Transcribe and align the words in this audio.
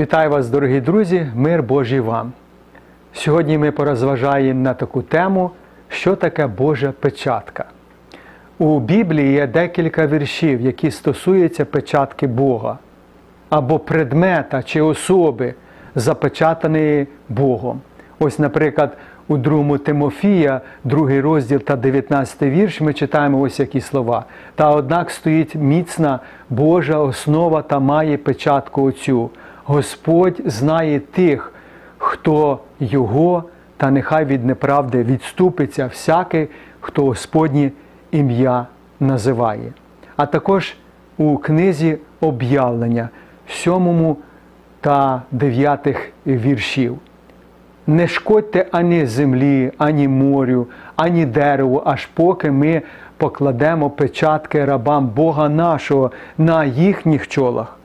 Вітаю 0.00 0.30
вас, 0.30 0.48
дорогі 0.48 0.80
друзі, 0.80 1.26
мир 1.34 1.62
Божий 1.62 2.00
вам. 2.00 2.32
Сьогодні 3.12 3.58
ми 3.58 3.70
порозважаємо 3.70 4.60
на 4.60 4.74
таку 4.74 5.02
тему, 5.02 5.50
що 5.88 6.16
таке 6.16 6.46
Божа 6.46 6.92
печатка. 7.00 7.64
У 8.58 8.78
Біблії 8.78 9.32
є 9.32 9.46
декілька 9.46 10.06
віршів, 10.06 10.60
які 10.60 10.90
стосуються 10.90 11.64
печатки 11.64 12.26
Бога 12.26 12.78
або 13.50 13.78
предмета 13.78 14.62
чи 14.62 14.80
особи, 14.80 15.54
запечатаної 15.94 17.06
Богом. 17.28 17.80
Ось, 18.18 18.38
наприклад, 18.38 18.96
у 19.28 19.36
2 19.36 19.78
Тимофія, 19.78 20.60
2 20.84 21.20
розділ 21.20 21.58
та 21.58 21.76
19 21.76 22.42
вірш, 22.42 22.80
ми 22.80 22.92
читаємо 22.92 23.40
ось 23.40 23.60
які 23.60 23.80
слова. 23.80 24.24
Та 24.54 24.70
однак 24.70 25.10
стоїть 25.10 25.54
міцна 25.54 26.20
Божа 26.50 26.98
основа 26.98 27.62
та 27.62 27.78
має 27.78 28.16
печатку 28.16 28.82
оцю. 28.82 29.30
Господь 29.70 30.40
знає 30.44 31.00
тих, 31.00 31.52
хто 31.98 32.58
його, 32.80 33.44
та 33.76 33.90
нехай 33.90 34.24
від 34.24 34.44
неправди 34.44 35.02
відступиться 35.02 35.86
всякий, 35.86 36.48
хто 36.80 37.04
Господнє 37.04 37.70
ім'я 38.10 38.66
називає. 39.00 39.72
А 40.16 40.26
також 40.26 40.76
у 41.18 41.36
книзі 41.36 41.98
об'явлення, 42.20 43.08
7 43.48 44.16
та 44.80 45.22
9 45.30 45.96
віршів. 46.26 46.98
Не 47.86 48.08
шкодьте 48.08 48.66
ані 48.72 49.06
землі, 49.06 49.72
ані 49.78 50.08
морю, 50.08 50.66
ані 50.96 51.26
дереву, 51.26 51.82
аж 51.84 52.06
поки 52.06 52.50
ми 52.50 52.82
покладемо 53.16 53.90
печатки 53.90 54.64
рабам 54.64 55.06
Бога 55.08 55.48
нашого 55.48 56.10
на 56.38 56.64
їхніх 56.64 57.28
чолах. 57.28 57.79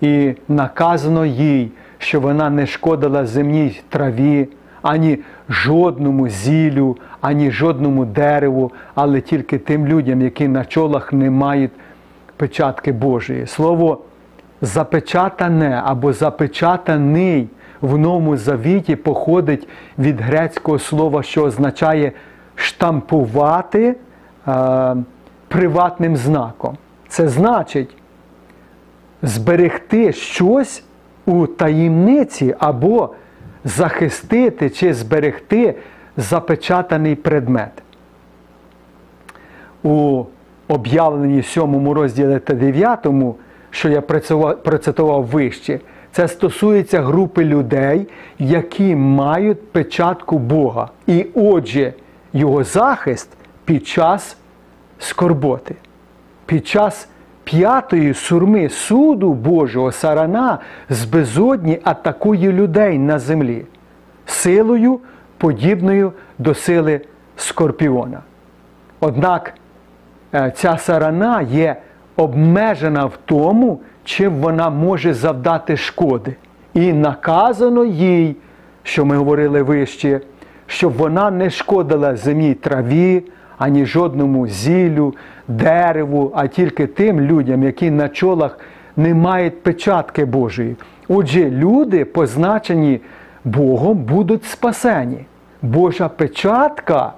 І 0.00 0.34
наказано 0.48 1.26
їй, 1.26 1.70
що 1.98 2.20
вона 2.20 2.50
не 2.50 2.66
шкодила 2.66 3.26
земній 3.26 3.80
траві, 3.88 4.48
ані 4.82 5.18
жодному 5.48 6.28
зілю, 6.28 6.96
ані 7.20 7.50
жодному 7.50 8.04
дереву, 8.04 8.72
але 8.94 9.20
тільки 9.20 9.58
тим 9.58 9.86
людям, 9.86 10.22
які 10.22 10.48
на 10.48 10.64
чолах 10.64 11.12
не 11.12 11.30
мають 11.30 11.70
печатки 12.36 12.92
Божої. 12.92 13.46
Слово 13.46 13.98
запечатане 14.62 15.82
або 15.84 16.12
запечатаний 16.12 17.48
в 17.80 17.98
Новому 17.98 18.36
Завіті 18.36 18.96
походить 18.96 19.68
від 19.98 20.20
грецького 20.20 20.78
слова, 20.78 21.22
що 21.22 21.44
означає 21.44 22.12
штампувати 22.54 23.96
е, 24.48 24.96
приватним 25.48 26.16
знаком. 26.16 26.76
Це 27.08 27.28
значить 27.28 27.96
зберегти 29.22 30.12
щось 30.12 30.84
у 31.26 31.46
таємниці 31.46 32.54
або 32.58 33.14
захистити 33.64 34.70
чи 34.70 34.94
зберегти 34.94 35.74
запечатаний 36.16 37.14
предмет. 37.14 37.82
У 39.82 40.24
об'явленні 40.68 41.42
7 41.42 41.90
розділі 41.90 42.38
та 42.38 42.54
9, 42.54 43.06
що 43.70 43.88
я 43.88 44.00
процитував 44.62 45.24
вище, 45.24 45.80
це 46.12 46.28
стосується 46.28 47.02
групи 47.02 47.44
людей, 47.44 48.06
які 48.38 48.96
мають 48.96 49.72
печатку 49.72 50.38
Бога. 50.38 50.88
І 51.06 51.26
отже, 51.34 51.92
його 52.32 52.64
захист 52.64 53.28
під 53.64 53.86
час 53.86 54.36
скорботи, 54.98 55.74
під 56.46 56.66
час 56.66 57.08
п'ятої 57.50 58.14
сурми 58.14 58.68
суду 58.68 59.32
Божого 59.32 59.92
сарана 59.92 60.58
з 60.90 61.04
безодні 61.04 61.78
атакує 61.84 62.52
людей 62.52 62.98
на 62.98 63.18
землі 63.18 63.66
силою, 64.26 65.00
подібною 65.38 66.12
до 66.38 66.54
сили 66.54 67.00
скорпіона. 67.36 68.20
Однак 69.00 69.54
ця 70.54 70.76
сарана 70.78 71.42
є 71.42 71.76
обмежена 72.16 73.04
в 73.04 73.18
тому, 73.24 73.80
чим 74.04 74.34
вона 74.34 74.70
може 74.70 75.14
завдати 75.14 75.76
шкоди. 75.76 76.36
І 76.74 76.92
наказано 76.92 77.84
їй, 77.84 78.36
що 78.82 79.04
ми 79.04 79.16
говорили 79.16 79.62
вище, 79.62 80.20
щоб 80.66 80.92
вона 80.92 81.30
не 81.30 81.50
шкодила 81.50 82.16
земній 82.16 82.54
траві, 82.54 83.22
ані 83.60 83.86
жодному 83.86 84.46
зілю, 84.46 85.14
дереву, 85.48 86.32
а 86.34 86.46
тільки 86.46 86.86
тим 86.86 87.20
людям, 87.20 87.62
які 87.62 87.90
на 87.90 88.08
чолах 88.08 88.58
не 88.96 89.14
мають 89.14 89.62
печатки 89.62 90.24
Божої. 90.24 90.76
Отже, 91.08 91.50
люди, 91.50 92.04
позначені 92.04 93.00
Богом, 93.44 93.98
будуть 93.98 94.44
спасені. 94.44 95.24
Божа 95.62 96.08
печатка 96.08 97.12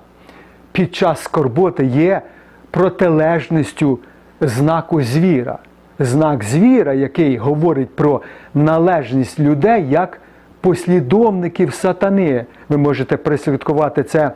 під 0.72 0.94
час 0.94 1.22
скорботи 1.22 1.84
є 1.84 2.22
протилежністю 2.70 3.98
знаку 4.40 5.02
звіра. 5.02 5.58
Знак 5.98 6.44
звіра, 6.44 6.92
який 6.92 7.36
говорить 7.36 7.96
про 7.96 8.22
належність 8.54 9.40
людей 9.40 9.88
як 9.88 10.20
послідовників 10.60 11.74
сатани. 11.74 12.44
Ви 12.68 12.76
можете 12.76 13.16
присвяткувати 13.16 14.02
це 14.02 14.30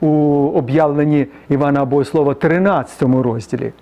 у 0.00 0.06
об'явленні 0.54 1.26
Івана 1.48 1.84
Богослова 1.84 2.34
13 2.34 3.02
розділі. 3.02 3.72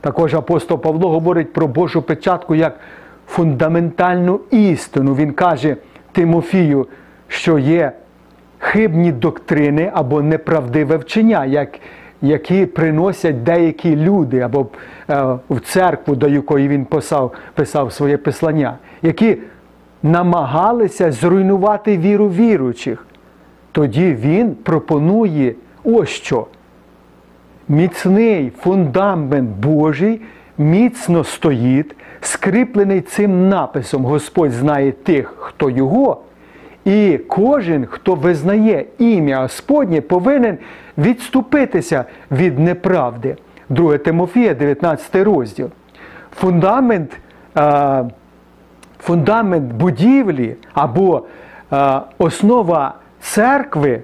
Також 0.00 0.34
апостол 0.34 0.78
Павло 0.78 1.10
говорить 1.10 1.52
про 1.52 1.66
Божу 1.66 2.02
печатку 2.02 2.54
як 2.54 2.78
фундаментальну 3.26 4.40
істину. 4.50 5.14
Він 5.14 5.32
каже 5.32 5.76
Тимофію, 6.12 6.86
що 7.28 7.58
є 7.58 7.92
хибні 8.58 9.12
доктрини 9.12 9.90
або 9.94 10.22
неправдиве 10.22 10.96
вчення, 10.96 11.44
як, 11.44 11.68
які 12.22 12.66
приносять 12.66 13.42
деякі 13.42 13.96
люди 13.96 14.40
або 14.40 14.66
е, 15.10 15.24
в 15.50 15.60
церкву, 15.60 16.14
до 16.16 16.28
якої 16.28 16.68
він 16.68 16.84
писав, 16.84 17.32
писав 17.54 17.92
своє 17.92 18.16
писання, 18.16 18.78
які 19.02 19.38
намагалися 20.02 21.12
зруйнувати 21.12 21.98
віру 21.98 22.28
віруючих. 22.28 23.06
Тоді 23.74 24.14
він 24.14 24.54
пропонує 24.54 25.54
ось 25.84 26.08
що. 26.08 26.46
Міцний 27.68 28.52
фундамент 28.58 29.50
Божий 29.50 30.20
міцно 30.58 31.24
стоїть, 31.24 31.96
скріплений 32.20 33.00
цим 33.00 33.48
написом 33.48 34.04
Господь 34.04 34.52
знає 34.52 34.92
тих, 34.92 35.34
хто 35.38 35.70
його. 35.70 36.20
І 36.84 37.20
кожен, 37.28 37.86
хто 37.86 38.14
визнає 38.14 38.84
ім'я 38.98 39.40
Господнє, 39.42 40.00
повинен 40.00 40.58
відступитися 40.98 42.04
від 42.32 42.58
неправди. 42.58 43.36
2 43.68 43.98
Тимофія, 43.98 44.54
19 44.54 45.16
розділ. 45.16 45.70
Фундамент 46.36 47.16
е, 47.56 48.04
фундамент 48.98 49.72
будівлі 49.72 50.56
або 50.74 51.22
е, 51.72 52.00
основа 52.18 52.94
церкви 53.34 54.00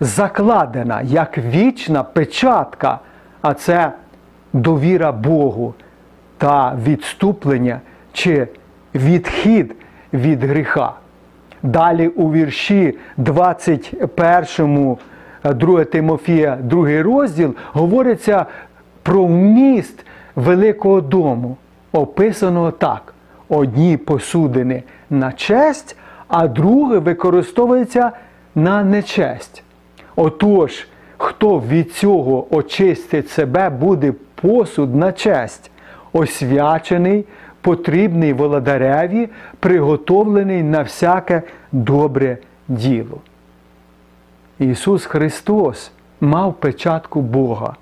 закладена 0.00 1.02
як 1.02 1.38
вічна 1.38 2.02
печатка, 2.02 2.98
а 3.42 3.54
це 3.54 3.92
довіра 4.52 5.12
Богу 5.12 5.74
та 6.38 6.76
відступлення 6.84 7.80
чи 8.12 8.48
відхід 8.94 9.74
від 10.12 10.44
гріха. 10.44 10.92
Далі 11.62 12.08
у 12.08 12.32
вірші 12.32 12.98
21, 13.16 14.96
2 15.44 15.84
Тимофія, 15.84 16.58
2 16.62 17.02
розділ, 17.02 17.54
говориться 17.72 18.46
про 19.02 19.24
вміст 19.24 20.06
Великого 20.36 21.00
дому, 21.00 21.56
описаного 21.92 22.70
так: 22.70 23.14
одні 23.48 23.96
посудини 23.96 24.82
на 25.10 25.32
честь, 25.32 25.96
а 26.28 26.48
друге 26.48 26.98
використовується 26.98 28.12
на 28.58 28.84
нечесть. 28.84 29.62
Отож, 30.16 30.86
хто 31.16 31.60
від 31.60 31.92
цього 31.92 32.46
очистить 32.50 33.30
себе, 33.30 33.70
буде 33.70 34.12
посуд 34.34 34.94
на 34.94 35.12
честь, 35.12 35.70
освячений, 36.12 37.24
потрібний 37.60 38.32
володареві, 38.32 39.28
приготовлений 39.60 40.62
на 40.62 40.82
всяке 40.82 41.42
добре 41.72 42.38
діло. 42.68 43.20
Ісус 44.58 45.06
Христос 45.06 45.92
мав 46.20 46.54
печатку 46.54 47.20
Бога. 47.20 47.76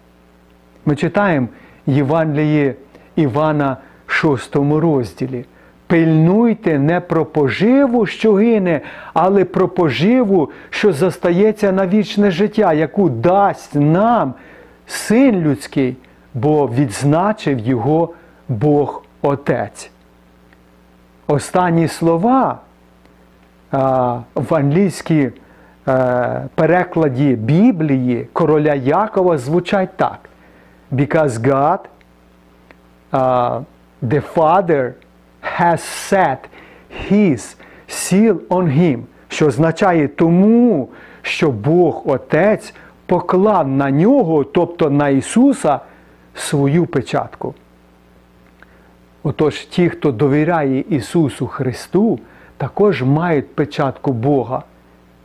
Ми 0.87 0.96
читаємо 0.96 1.49
Євангеліє 1.87 2.75
Івана 3.17 3.76
6 4.06 4.56
розділі. 4.56 5.44
Пильнуйте 5.86 6.78
не 6.78 7.00
про 7.00 7.24
поживу, 7.24 8.06
що 8.06 8.34
гине, 8.34 8.80
але 9.14 9.44
про 9.44 9.68
поживу, 9.68 10.50
що 10.70 10.92
застається 10.92 11.72
на 11.72 11.86
вічне 11.86 12.30
життя, 12.30 12.72
яку 12.72 13.08
дасть 13.08 13.74
нам 13.74 14.34
син 14.86 15.40
людський, 15.40 15.96
бо 16.34 16.66
відзначив 16.66 17.58
його 17.58 18.14
Бог 18.48 19.02
Отець. 19.22 19.90
останні 21.26 21.88
слова 21.88 22.58
а, 23.70 24.18
в 24.34 24.54
англійській 24.54 25.30
е, 25.88 26.42
перекладі 26.54 27.36
Біблії 27.36 28.28
короля 28.32 28.74
Якова 28.74 29.38
звучать 29.38 29.96
так. 29.96 30.18
Because 30.92 31.38
God, 31.40 31.78
uh, 33.12 33.64
the 34.02 34.22
Father, 34.34 34.92
has 35.58 35.81
set 36.10 36.38
His 37.10 37.56
seal 37.88 38.37
on 38.48 38.78
him, 38.78 39.00
що 39.28 39.46
означає 39.46 40.08
тому, 40.08 40.88
що 41.22 41.50
Бог 41.50 42.02
Отець 42.04 42.75
поклав 43.06 43.69
на 43.69 43.90
нього, 43.90 44.44
тобто 44.44 44.90
на 44.90 45.08
Ісуса, 45.08 45.81
свою 46.34 46.87
печатку. 46.87 47.54
Отож, 49.22 49.56
ті, 49.56 49.88
хто 49.88 50.12
довіряє 50.12 50.84
Ісусу 50.88 51.46
Христу, 51.46 52.19
також 52.56 53.02
мають 53.02 53.54
печатку 53.54 54.12
Бога, 54.12 54.62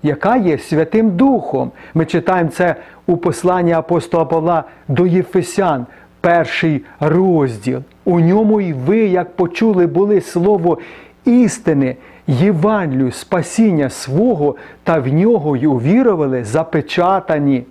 яка 0.03 0.37
є 0.37 0.57
Святим 0.57 1.11
Духом. 1.11 1.71
Ми 1.93 2.05
читаємо 2.05 2.49
це 2.49 2.75
у 3.07 3.17
посланні 3.17 3.73
апостола 3.73 4.25
Павла 4.25 4.63
до 4.87 5.05
Єфесян, 5.05 5.85
перший 6.21 6.81
розділ. 6.99 7.81
У 8.05 8.19
ньому 8.19 8.61
і 8.61 8.73
ви, 8.73 8.97
як 8.97 9.35
почули, 9.35 9.87
були 9.87 10.21
слово 10.21 10.77
істини, 11.25 11.95
Євангелію, 12.27 13.11
спасіння 13.11 13.89
свого, 13.89 14.55
та 14.83 14.99
в 14.99 15.07
нього 15.07 15.55
й 15.55 15.65
увірували, 15.65 16.43
запечатані, 16.43 17.63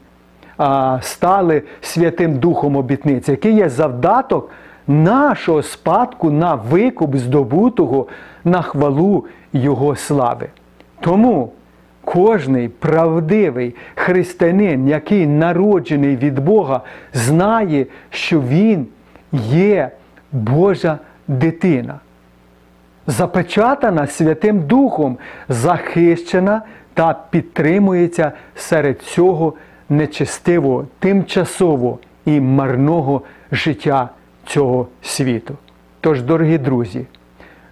а, 0.56 0.98
стали 1.02 1.62
Святим 1.80 2.38
Духом 2.38 2.76
обітниці, 2.76 3.30
який 3.30 3.54
є 3.54 3.68
завдаток 3.68 4.50
нашого 4.88 5.62
спадку 5.62 6.30
на 6.30 6.54
викуп 6.54 7.16
здобутого 7.16 8.06
на 8.44 8.62
хвалу 8.62 9.24
Його 9.52 9.96
слави. 9.96 10.48
Тому 11.00 11.52
кожний 12.04 12.68
правдивий 12.68 13.74
християнин, 13.94 14.88
який 14.88 15.26
народжений 15.26 16.16
від 16.16 16.38
Бога, 16.38 16.80
знає, 17.12 17.86
що 18.10 18.40
він 18.40 18.86
є 19.32 19.90
Божа 20.32 20.98
дитина. 21.28 22.00
Запечатана 23.06 24.06
Святим 24.06 24.60
Духом, 24.60 25.18
захищена 25.48 26.62
та 26.94 27.14
підтримується 27.30 28.32
серед 28.54 29.02
цього 29.02 29.54
нечестивого, 29.88 30.86
тимчасового 30.98 31.98
і 32.24 32.40
марного 32.40 33.22
життя 33.52 34.08
цього 34.46 34.86
світу. 35.02 35.54
Тож, 36.00 36.22
дорогі 36.22 36.58
друзі, 36.58 37.06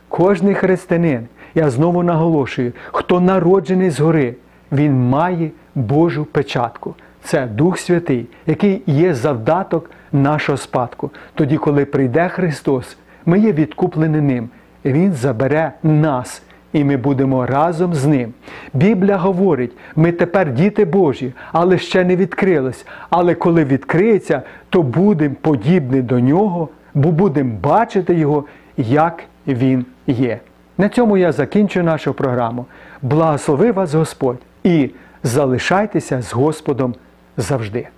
кожний 0.09 0.55
християнин, 0.55 1.27
я 1.55 1.71
знову 1.71 2.03
наголошую, 2.03 2.73
хто 2.93 3.21
народжений 3.21 3.91
згори, 3.91 4.35
він 4.73 5.09
має 5.09 5.51
Божу 5.75 6.25
печатку. 6.25 6.95
Це 7.23 7.47
Дух 7.47 7.79
Святий, 7.79 8.27
який 8.47 8.83
є 8.87 9.15
завдаток 9.15 9.91
нашого 10.13 10.59
спадку. 10.59 11.11
Тоді, 11.35 11.57
коли 11.57 11.85
прийде 11.85 12.29
Христос, 12.29 12.97
ми 13.27 13.39
є 13.39 13.53
відкуплені 13.53 14.21
ним. 14.21 14.49
Він 14.85 15.13
забере 15.13 15.73
нас, 15.83 16.43
і 16.73 16.85
ми 16.85 16.97
будемо 16.97 17.47
разом 17.47 17.95
з 17.95 18.07
ним. 18.07 18.33
Біблія 18.75 19.17
говорить, 19.17 19.73
ми 19.97 20.13
тепер 20.13 20.53
діти 20.53 20.85
Божі, 20.85 21.33
але 21.53 21.79
ще 21.79 22.05
не 22.05 22.17
відкрились. 22.17 22.87
Але 23.11 23.35
коли 23.35 23.65
відкриється, 23.65 24.43
то 24.71 24.83
будемо 24.83 25.35
подібні 25.41 26.03
до 26.03 26.21
нього, 26.21 26.69
бо 26.95 27.13
будемо 27.13 27.55
бачити 27.63 28.15
його, 28.15 28.45
як 28.77 29.23
він 29.47 29.87
є. 30.07 30.39
На 30.79 30.89
цьому 30.89 31.17
я 31.17 31.33
закінчу 31.33 31.83
нашу 31.83 32.15
програму. 32.15 32.67
Благослови 33.03 33.73
вас 33.73 33.95
Господь 33.95 34.39
і 34.65 34.91
залишайтеся 35.23 36.23
з 36.23 36.33
Господом 36.33 36.95
завжди. 37.39 37.89